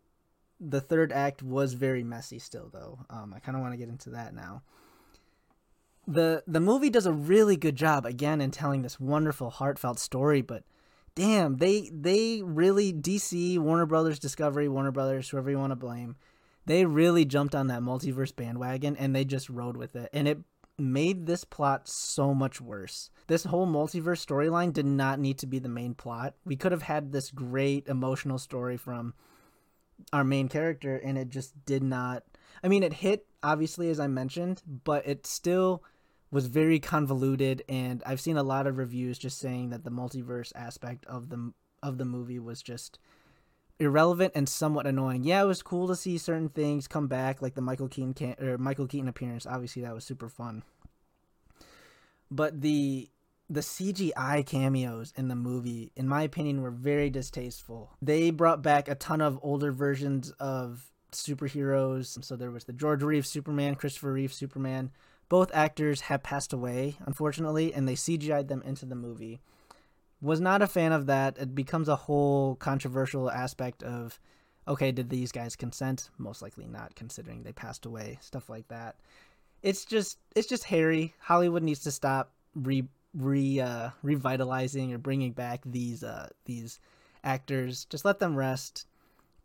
the 0.59 0.81
third 0.81 1.11
act 1.11 1.41
was 1.41 1.73
very 1.73 2.03
messy 2.03 2.39
still 2.39 2.69
though. 2.71 2.99
Um, 3.09 3.33
i 3.35 3.39
kind 3.39 3.55
of 3.55 3.61
want 3.61 3.73
to 3.73 3.77
get 3.77 3.89
into 3.89 4.11
that 4.11 4.33
now. 4.33 4.63
The 6.07 6.43
the 6.47 6.59
movie 6.59 6.89
does 6.89 7.05
a 7.05 7.13
really 7.13 7.55
good 7.55 7.75
job 7.75 8.05
again 8.05 8.41
in 8.41 8.51
telling 8.51 8.81
this 8.81 8.99
wonderful 8.99 9.49
heartfelt 9.49 9.99
story 9.99 10.41
but 10.41 10.63
damn 11.15 11.57
they 11.57 11.89
they 11.93 12.41
really 12.43 12.91
dc 12.91 13.59
warner 13.59 13.85
brothers 13.85 14.19
discovery 14.19 14.67
warner 14.67 14.91
brothers 14.91 15.29
whoever 15.29 15.49
you 15.51 15.59
want 15.59 15.71
to 15.71 15.75
blame 15.75 16.15
they 16.65 16.85
really 16.85 17.25
jumped 17.25 17.55
on 17.55 17.67
that 17.67 17.81
multiverse 17.81 18.35
bandwagon 18.35 18.95
and 18.95 19.15
they 19.15 19.25
just 19.25 19.49
rode 19.49 19.75
with 19.75 19.95
it. 19.95 20.09
And 20.13 20.27
it 20.27 20.39
made 20.77 21.25
this 21.25 21.43
plot 21.43 21.87
so 21.87 22.33
much 22.33 22.59
worse. 22.59 23.09
This 23.27 23.43
whole 23.43 23.67
multiverse 23.67 24.25
storyline 24.25 24.73
did 24.73 24.85
not 24.85 25.19
need 25.19 25.37
to 25.39 25.47
be 25.47 25.59
the 25.59 25.69
main 25.69 25.93
plot. 25.93 26.35
We 26.45 26.55
could 26.55 26.71
have 26.71 26.81
had 26.81 27.11
this 27.11 27.31
great 27.31 27.87
emotional 27.87 28.39
story 28.39 28.77
from 28.77 29.13
our 30.11 30.23
main 30.23 30.49
character 30.49 30.97
and 30.97 31.17
it 31.17 31.29
just 31.29 31.65
did 31.65 31.83
not 31.83 32.23
I 32.63 32.67
mean 32.67 32.83
it 32.83 32.93
hit 32.93 33.27
obviously 33.41 33.89
as 33.89 33.99
I 33.99 34.07
mentioned, 34.07 34.61
but 34.83 35.07
it 35.07 35.27
still 35.27 35.83
was 36.31 36.47
very 36.47 36.79
convoluted 36.79 37.63
and 37.69 38.01
I've 38.05 38.19
seen 38.19 38.37
a 38.37 38.43
lot 38.43 38.67
of 38.67 38.77
reviews 38.77 39.19
just 39.19 39.37
saying 39.37 39.69
that 39.69 39.83
the 39.83 39.91
multiverse 39.91 40.51
aspect 40.55 41.05
of 41.05 41.29
the 41.29 41.53
of 41.83 41.97
the 41.97 42.05
movie 42.05 42.39
was 42.39 42.63
just 42.63 42.97
irrelevant 43.79 44.33
and 44.35 44.47
somewhat 44.47 44.87
annoying. 44.87 45.23
Yeah, 45.23 45.43
it 45.43 45.47
was 45.47 45.63
cool 45.63 45.87
to 45.87 45.95
see 45.95 46.17
certain 46.17 46.49
things 46.49 46.87
come 46.87 47.07
back 47.07 47.41
like 47.41 47.55
the 47.55 47.61
Michael 47.61 47.87
Keaton 47.87 48.13
can- 48.13 48.35
or 48.39 48.57
Michael 48.57 48.87
Keaton 48.87 49.07
appearance. 49.07 49.45
Obviously 49.45 49.81
that 49.81 49.93
was 49.93 50.05
super 50.05 50.29
fun. 50.29 50.63
But 52.29 52.61
the 52.61 53.09
the 53.49 53.59
CGI 53.61 54.45
cameos 54.45 55.13
in 55.15 55.27
the 55.27 55.35
movie, 55.35 55.91
in 55.95 56.07
my 56.07 56.23
opinion, 56.23 56.61
were 56.61 56.71
very 56.71 57.09
distasteful. 57.09 57.91
They 58.01 58.31
brought 58.31 58.63
back 58.63 58.87
a 58.87 58.95
ton 58.95 59.21
of 59.21 59.37
older 59.43 59.71
versions 59.71 60.31
of 60.39 60.89
superheroes. 61.11 62.23
So 62.23 62.35
there 62.35 62.51
was 62.51 62.63
the 62.63 62.73
George 62.73 63.03
Reeves 63.03 63.29
Superman, 63.29 63.75
Christopher 63.75 64.13
Reeve 64.13 64.33
Superman. 64.33 64.91
Both 65.29 65.51
actors 65.53 66.01
have 66.01 66.23
passed 66.23 66.53
away, 66.53 66.97
unfortunately, 67.05 67.73
and 67.73 67.87
they 67.87 67.95
CGI'd 67.95 68.47
them 68.47 68.61
into 68.63 68.85
the 68.85 68.95
movie. 68.95 69.41
Was 70.23 70.39
not 70.39 70.61
a 70.61 70.67
fan 70.67 70.93
of 70.93 71.07
that. 71.07 71.37
It 71.37 71.53
becomes 71.53 71.89
a 71.89 71.97
whole 71.97 72.55
controversial 72.55 73.29
aspect 73.29 73.83
of 73.83 74.21
okay, 74.65 74.93
did 74.93 75.09
these 75.09 75.33
guys 75.33 75.57
consent? 75.57 76.09
Most 76.17 76.41
likely 76.41 76.65
not, 76.65 76.95
considering 76.95 77.43
they 77.43 77.51
passed 77.51 77.85
away, 77.85 78.17
stuff 78.21 78.49
like 78.49 78.69
that. 78.69 78.95
It's 79.61 79.83
just 79.83 80.17
it's 80.33 80.47
just 80.47 80.63
hairy. 80.63 81.13
Hollywood 81.19 81.61
needs 81.61 81.81
to 81.81 81.91
stop 81.91 82.31
re 82.55 82.85
re 83.13 83.59
uh, 83.59 83.89
revitalizing 84.01 84.93
or 84.93 84.97
bringing 84.97 85.33
back 85.33 85.59
these 85.65 86.05
uh, 86.05 86.29
these 86.45 86.79
actors. 87.25 87.83
Just 87.83 88.05
let 88.05 88.19
them 88.19 88.37
rest. 88.37 88.85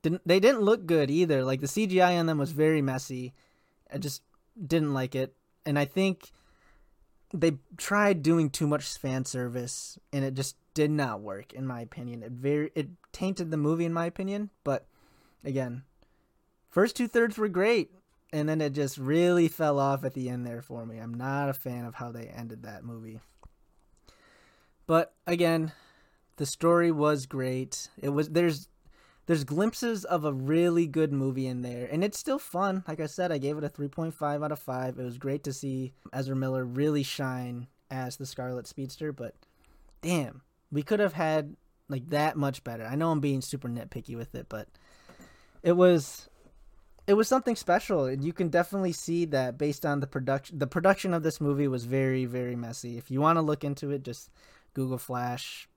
Didn't 0.03 0.23
they 0.27 0.39
didn't 0.39 0.63
look 0.63 0.87
good 0.87 1.11
either. 1.11 1.45
Like 1.45 1.61
the 1.61 1.67
CGI 1.67 2.21
on 2.21 2.27
them 2.27 2.39
was 2.39 2.53
very 2.53 2.83
messy. 2.83 3.35
I 3.93 3.99
just 3.99 4.23
didn't 4.65 4.95
like 4.95 5.17
it, 5.17 5.35
and 5.67 5.77
I 5.77 5.87
think 5.87 6.31
they 7.33 7.59
tried 7.77 8.23
doing 8.23 8.51
too 8.51 8.67
much 8.67 8.97
fan 8.99 9.25
service, 9.25 9.99
and 10.13 10.25
it 10.25 10.35
just 10.35 10.57
did 10.75 10.91
not 10.91 11.21
work 11.21 11.53
in 11.53 11.67
my 11.67 11.81
opinion. 11.81 12.23
It 12.23 12.33
very 12.33 12.71
it 12.75 12.89
tainted 13.13 13.51
the 13.51 13.57
movie 13.57 13.85
in 13.85 13.93
my 13.93 14.07
opinion. 14.07 14.51
But 14.65 14.87
again, 15.45 15.83
first 16.71 16.97
two 16.97 17.09
thirds 17.09 17.37
were 17.37 17.49
great 17.49 17.91
and 18.33 18.49
then 18.49 18.61
it 18.61 18.75
just 18.75 18.99
really 18.99 19.49
fell 19.49 19.79
off 19.79 20.05
at 20.05 20.15
the 20.15 20.29
end 20.29 20.47
there 20.47 20.63
for 20.63 20.85
me. 20.85 20.99
I'm 20.99 21.15
not 21.15 21.49
a 21.49 21.55
fan 21.55 21.85
of 21.85 21.95
how 21.95 22.13
they 22.13 22.27
ended 22.27 22.63
that 22.63 22.85
movie. 22.85 23.21
But 24.87 25.15
again, 25.27 25.73
the 26.37 26.47
story 26.47 26.91
was 26.91 27.27
great. 27.27 27.89
It 28.01 28.11
was 28.11 28.31
there's 28.31 28.69
there's 29.29 29.45
glimpses 29.45 30.07
of 30.07 30.25
a 30.25 30.33
really 30.33 30.87
good 30.87 31.13
movie 31.13 31.47
in 31.47 31.61
there 31.61 31.87
and 31.93 32.03
it's 32.03 32.19
still 32.19 32.39
fun. 32.39 32.83
Like 32.89 32.99
I 32.99 33.07
said, 33.07 33.31
I 33.31 33.37
gave 33.37 33.59
it 33.59 33.63
a 33.63 33.69
3.5 33.69 34.43
out 34.43 34.53
of 34.53 34.59
5. 34.59 34.99
It 34.99 35.05
was 35.05 35.19
great 35.19 35.45
to 35.45 35.53
see 35.53 35.93
Ezra 36.15 36.35
Miller 36.35 36.65
really 36.65 37.03
shine 37.03 37.67
as 37.91 38.17
the 38.17 38.25
Scarlet 38.25 38.67
Speedster, 38.67 39.13
but 39.13 39.35
damn, 40.01 40.41
we 40.73 40.83
could 40.83 40.99
have 40.99 41.13
had 41.13 41.57
like 41.91 42.09
that 42.09 42.39
much 42.39 42.65
better. 42.65 42.87
I 42.87 42.95
know 42.95 43.11
I'm 43.11 43.21
being 43.21 43.43
super 43.43 43.69
nitpicky 43.69 44.17
with 44.17 44.35
it, 44.35 44.47
but 44.49 44.67
it 45.63 45.73
was 45.73 46.31
it 47.07 47.13
was 47.13 47.29
something 47.29 47.55
special 47.55 48.07
and 48.07 48.25
you 48.25 48.33
can 48.33 48.49
definitely 48.49 48.93
see 48.93 49.27
that 49.27 49.59
based 49.59 49.85
on 49.85 50.01
the 50.01 50.07
production 50.07 50.59
the 50.59 50.67
production 50.67 51.13
of 51.13 51.23
this 51.23 51.39
movie 51.39 51.69
was 51.69 51.85
very 51.85 52.25
very 52.25 52.57
messy. 52.57 52.97
If 52.97 53.11
you 53.11 53.21
want 53.21 53.37
to 53.37 53.43
look 53.43 53.63
into 53.63 53.91
it, 53.91 54.05
just 54.05 54.31
Google 54.73 54.97
Flash 54.97 55.69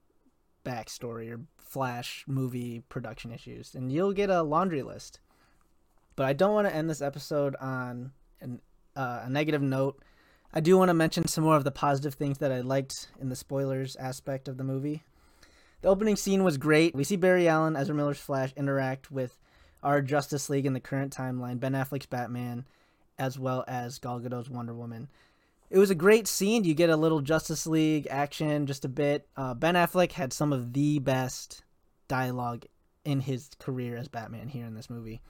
backstory 0.64 1.30
or 1.30 1.40
Flash 1.72 2.22
movie 2.26 2.82
production 2.90 3.32
issues, 3.32 3.74
and 3.74 3.90
you'll 3.90 4.12
get 4.12 4.28
a 4.28 4.42
laundry 4.42 4.82
list. 4.82 5.20
But 6.16 6.26
I 6.26 6.34
don't 6.34 6.52
want 6.52 6.68
to 6.68 6.74
end 6.74 6.90
this 6.90 7.00
episode 7.00 7.56
on 7.56 8.12
an, 8.42 8.60
uh, 8.94 9.22
a 9.24 9.30
negative 9.30 9.62
note. 9.62 10.02
I 10.52 10.60
do 10.60 10.76
want 10.76 10.90
to 10.90 10.94
mention 10.94 11.26
some 11.26 11.44
more 11.44 11.56
of 11.56 11.64
the 11.64 11.70
positive 11.70 12.12
things 12.12 12.36
that 12.38 12.52
I 12.52 12.60
liked 12.60 13.08
in 13.18 13.30
the 13.30 13.36
spoilers 13.36 13.96
aspect 13.96 14.48
of 14.48 14.58
the 14.58 14.64
movie. 14.64 15.02
The 15.80 15.88
opening 15.88 16.16
scene 16.16 16.44
was 16.44 16.58
great. 16.58 16.94
We 16.94 17.04
see 17.04 17.16
Barry 17.16 17.48
Allen, 17.48 17.74
Ezra 17.74 17.94
Miller's 17.94 18.20
Flash, 18.20 18.52
interact 18.54 19.10
with 19.10 19.40
our 19.82 20.02
Justice 20.02 20.50
League 20.50 20.66
in 20.66 20.74
the 20.74 20.78
current 20.80 21.16
timeline, 21.16 21.58
Ben 21.58 21.72
Affleck's 21.72 22.04
Batman, 22.04 22.66
as 23.18 23.38
well 23.38 23.64
as 23.66 23.98
Gal 23.98 24.20
Gadot's 24.20 24.50
Wonder 24.50 24.74
Woman 24.74 25.08
it 25.72 25.78
was 25.78 25.90
a 25.90 25.94
great 25.94 26.28
scene. 26.28 26.64
You 26.64 26.74
get 26.74 26.90
a 26.90 26.96
little 26.96 27.22
Justice 27.22 27.66
League 27.66 28.06
action, 28.10 28.66
just 28.66 28.84
a 28.84 28.90
bit. 28.90 29.26
Uh, 29.38 29.54
ben 29.54 29.74
Affleck 29.74 30.12
had 30.12 30.30
some 30.30 30.52
of 30.52 30.74
the 30.74 30.98
best 30.98 31.64
dialogue 32.08 32.66
in 33.06 33.20
his 33.20 33.48
career 33.58 33.96
as 33.96 34.06
Batman 34.06 34.48
here 34.48 34.66
in 34.66 34.74
this 34.74 34.90
movie. 34.90 35.22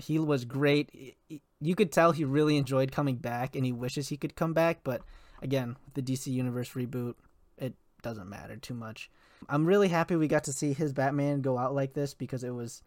He 0.00 0.20
was 0.20 0.44
great. 0.44 1.16
You 1.60 1.74
could 1.74 1.90
tell 1.90 2.12
he 2.12 2.24
really 2.24 2.56
enjoyed 2.56 2.92
coming 2.92 3.16
back, 3.16 3.56
and 3.56 3.64
he 3.64 3.72
wishes 3.72 4.08
he 4.08 4.16
could 4.16 4.36
come 4.36 4.52
back. 4.52 4.80
But 4.84 5.02
again, 5.42 5.76
the 5.94 6.02
DC 6.02 6.28
Universe 6.28 6.70
reboot, 6.74 7.14
it 7.56 7.74
doesn't 8.00 8.28
matter 8.28 8.56
too 8.56 8.74
much. 8.74 9.10
I'm 9.48 9.66
really 9.66 9.88
happy 9.88 10.14
we 10.14 10.28
got 10.28 10.44
to 10.44 10.52
see 10.52 10.74
his 10.74 10.92
Batman 10.92 11.40
go 11.40 11.58
out 11.58 11.74
like 11.74 11.94
this 11.94 12.14
because 12.14 12.44
it 12.44 12.54
was 12.54 12.82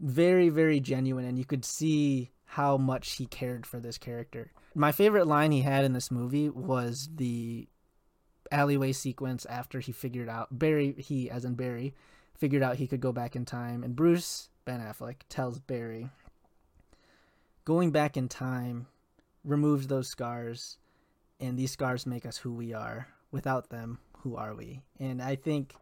very, 0.00 0.50
very 0.50 0.80
genuine, 0.80 1.24
and 1.24 1.38
you 1.38 1.46
could 1.46 1.64
see 1.64 2.30
how 2.44 2.76
much 2.76 3.12
he 3.12 3.24
cared 3.24 3.64
for 3.64 3.80
this 3.80 3.96
character 3.96 4.52
my 4.76 4.92
favorite 4.92 5.26
line 5.26 5.52
he 5.52 5.62
had 5.62 5.84
in 5.84 5.94
this 5.94 6.10
movie 6.10 6.50
was 6.50 7.08
the 7.16 7.66
alleyway 8.52 8.92
sequence 8.92 9.46
after 9.46 9.80
he 9.80 9.90
figured 9.90 10.28
out 10.28 10.56
Barry 10.56 10.94
he 10.98 11.30
as 11.30 11.46
in 11.46 11.54
Barry 11.54 11.94
figured 12.36 12.62
out 12.62 12.76
he 12.76 12.86
could 12.86 13.00
go 13.00 13.10
back 13.10 13.34
in 13.34 13.46
time. 13.46 13.82
And 13.82 13.96
Bruce 13.96 14.50
Ben 14.66 14.80
Affleck 14.80 15.22
tells 15.30 15.58
Barry 15.58 16.10
going 17.64 17.90
back 17.90 18.18
in 18.18 18.28
time 18.28 18.86
removes 19.44 19.86
those 19.86 20.08
scars 20.08 20.76
and 21.40 21.58
these 21.58 21.72
scars 21.72 22.04
make 22.04 22.26
us 22.26 22.36
who 22.36 22.52
we 22.52 22.74
are. 22.74 23.08
Without 23.32 23.70
them 23.70 23.98
who 24.18 24.36
are 24.36 24.54
we? 24.54 24.82
And 25.00 25.22
I 25.22 25.36
think 25.36 25.74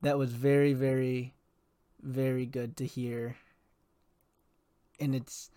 that 0.00 0.16
was 0.16 0.30
very 0.30 0.74
very 0.74 1.34
very 2.00 2.46
good 2.46 2.76
to 2.76 2.86
hear. 2.86 3.34
And 5.00 5.12
it's 5.12 5.50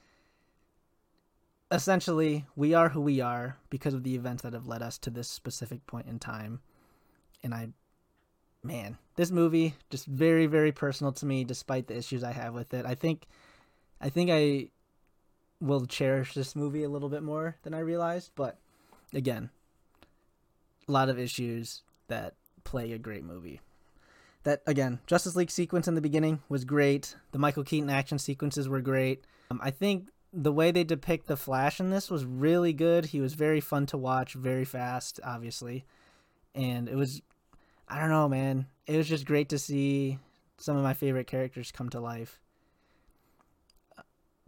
essentially, 1.71 2.45
we 2.55 2.73
are 2.73 2.89
who 2.89 3.01
we 3.01 3.21
are 3.21 3.57
because 3.69 3.93
of 3.93 4.03
the 4.03 4.15
events 4.15 4.43
that 4.43 4.53
have 4.53 4.67
led 4.67 4.81
us 4.81 4.97
to 4.99 5.09
this 5.09 5.27
specific 5.27 5.85
point 5.87 6.07
in 6.07 6.19
time. 6.19 6.59
And 7.43 7.53
I, 7.53 7.69
man, 8.63 8.97
this 9.15 9.31
movie 9.31 9.75
just 9.89 10.05
very, 10.05 10.45
very 10.45 10.71
personal 10.71 11.13
to 11.13 11.25
me, 11.25 11.43
despite 11.43 11.87
the 11.87 11.97
issues 11.97 12.23
I 12.23 12.33
have 12.33 12.53
with 12.53 12.73
it. 12.73 12.85
I 12.85 12.95
think, 12.95 13.27
I 13.99 14.09
think 14.09 14.29
I 14.31 14.69
will 15.61 15.85
cherish 15.85 16.33
this 16.33 16.55
movie 16.55 16.83
a 16.83 16.89
little 16.89 17.09
bit 17.09 17.23
more 17.23 17.55
than 17.63 17.73
I 17.73 17.79
realized. 17.79 18.31
But 18.35 18.57
again, 19.13 19.49
a 20.87 20.91
lot 20.91 21.09
of 21.09 21.19
issues 21.19 21.81
that 22.07 22.35
play 22.63 22.91
a 22.91 22.97
great 22.97 23.23
movie. 23.23 23.61
That 24.43 24.61
again, 24.67 24.99
Justice 25.07 25.35
League 25.35 25.49
sequence 25.49 25.87
in 25.87 25.95
the 25.95 26.01
beginning 26.01 26.41
was 26.49 26.65
great. 26.65 27.15
The 27.31 27.39
Michael 27.39 27.63
Keaton 27.63 27.89
action 27.89 28.19
sequences 28.19 28.69
were 28.69 28.81
great. 28.81 29.23
Um, 29.49 29.59
I 29.63 29.71
think 29.71 30.09
the 30.35 30.51
way 30.51 30.71
they 30.71 30.83
depict 30.83 31.27
the 31.27 31.37
Flash 31.37 31.79
in 31.79 31.89
this 31.89 32.11
was 32.11 32.25
really 32.25 32.73
good. 32.73 33.05
He 33.05 33.21
was 33.21 33.33
very 33.33 33.61
fun 33.61 33.85
to 33.87 33.97
watch, 33.97 34.33
very 34.33 34.65
fast, 34.65 35.19
obviously. 35.23 35.85
And 36.53 36.89
it 36.89 36.95
was 36.95 37.21
I 37.87 37.99
don't 37.99 38.09
know, 38.09 38.27
man. 38.27 38.67
It 38.87 38.97
was 38.97 39.07
just 39.07 39.25
great 39.25 39.49
to 39.49 39.59
see 39.59 40.19
some 40.57 40.75
of 40.75 40.83
my 40.83 40.93
favorite 40.93 41.27
characters 41.27 41.71
come 41.71 41.89
to 41.89 41.99
life. 41.99 42.39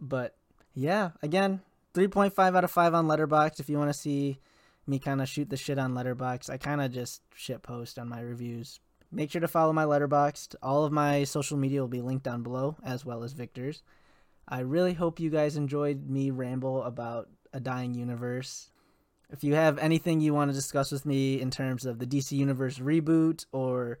But 0.00 0.36
yeah, 0.74 1.10
again, 1.22 1.60
3.5 1.94 2.56
out 2.56 2.64
of 2.64 2.70
5 2.70 2.94
on 2.94 3.06
Letterboxd 3.06 3.60
if 3.60 3.68
you 3.68 3.78
want 3.78 3.90
to 3.90 3.98
see 3.98 4.38
me 4.86 4.98
kind 4.98 5.20
of 5.20 5.28
shoot 5.28 5.50
the 5.50 5.56
shit 5.56 5.78
on 5.78 5.94
Letterboxd. 5.94 6.50
I 6.50 6.56
kind 6.56 6.80
of 6.80 6.92
just 6.92 7.22
shit 7.34 7.62
post 7.62 7.98
on 7.98 8.08
my 8.08 8.20
reviews. 8.20 8.80
Make 9.10 9.30
sure 9.30 9.40
to 9.40 9.48
follow 9.48 9.72
my 9.72 9.84
Letterboxd. 9.84 10.56
All 10.62 10.84
of 10.84 10.92
my 10.92 11.24
social 11.24 11.56
media 11.56 11.80
will 11.80 11.88
be 11.88 12.02
linked 12.02 12.24
down 12.24 12.42
below, 12.42 12.76
as 12.84 13.04
well 13.04 13.22
as 13.22 13.32
Victor's. 13.32 13.82
I 14.48 14.60
really 14.60 14.94
hope 14.94 15.20
you 15.20 15.28
guys 15.28 15.56
enjoyed 15.56 16.08
me 16.08 16.30
ramble 16.30 16.82
about 16.82 17.28
a 17.52 17.60
dying 17.60 17.92
universe. 17.92 18.70
If 19.30 19.44
you 19.44 19.54
have 19.54 19.76
anything 19.78 20.20
you 20.20 20.32
want 20.32 20.50
to 20.50 20.54
discuss 20.54 20.90
with 20.90 21.04
me 21.04 21.38
in 21.40 21.50
terms 21.50 21.84
of 21.84 21.98
the 21.98 22.06
DC 22.06 22.32
Universe 22.32 22.78
reboot 22.78 23.44
or 23.52 23.98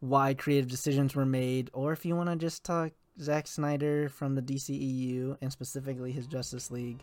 why 0.00 0.34
creative 0.34 0.68
decisions 0.68 1.14
were 1.14 1.24
made, 1.24 1.70
or 1.72 1.92
if 1.92 2.04
you 2.04 2.14
want 2.14 2.28
to 2.28 2.36
just 2.36 2.64
talk 2.64 2.92
Zack 3.18 3.46
Snyder 3.46 4.10
from 4.10 4.34
the 4.34 4.42
DCEU 4.42 5.38
and 5.40 5.50
specifically 5.50 6.12
his 6.12 6.26
Justice 6.26 6.70
League, 6.70 7.02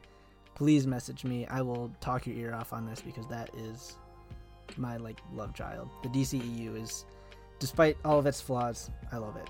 please 0.53 0.85
message 0.85 1.23
me. 1.23 1.47
I 1.47 1.61
will 1.61 1.91
talk 2.01 2.27
your 2.27 2.35
ear 2.35 2.53
off 2.53 2.71
on 2.71 2.85
this 2.85 3.01
because 3.01 3.27
that 3.29 3.49
is 3.55 3.97
my 4.77 4.97
like 4.97 5.19
love 5.33 5.55
child. 5.55 5.89
The 6.03 6.09
DCEU 6.09 6.79
is 6.79 7.05
despite 7.57 7.97
all 8.05 8.19
of 8.19 8.27
its 8.27 8.41
flaws, 8.41 8.91
I 9.11 9.17
love 9.17 9.37
it. 9.37 9.49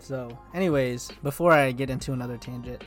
So, 0.00 0.36
anyways, 0.54 1.10
before 1.22 1.52
I 1.52 1.72
get 1.72 1.90
into 1.90 2.12
another 2.12 2.36
tangent, 2.36 2.84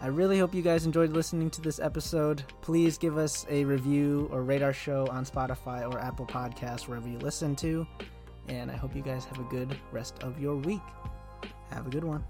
I 0.00 0.08
really 0.08 0.36
hope 0.38 0.52
you 0.52 0.62
guys 0.62 0.84
enjoyed 0.84 1.10
listening 1.10 1.48
to 1.50 1.60
this 1.60 1.78
episode. 1.78 2.42
Please 2.60 2.98
give 2.98 3.16
us 3.16 3.46
a 3.48 3.64
review 3.64 4.28
or 4.32 4.42
rate 4.42 4.60
our 4.60 4.72
show 4.72 5.06
on 5.12 5.24
Spotify 5.24 5.88
or 5.88 6.00
Apple 6.00 6.26
Podcasts, 6.26 6.88
wherever 6.88 7.08
you 7.08 7.18
listen 7.18 7.54
to. 7.56 7.86
And 8.48 8.68
I 8.68 8.74
hope 8.76 8.96
you 8.96 9.02
guys 9.02 9.24
have 9.26 9.38
a 9.38 9.44
good 9.44 9.76
rest 9.92 10.20
of 10.24 10.40
your 10.40 10.56
week. 10.56 10.82
Have 11.70 11.86
a 11.86 11.90
good 11.90 12.02
one. 12.02 12.20